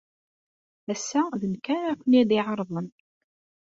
[0.93, 2.87] Ass-a, d nekk ara ken-id-iɛerḍen.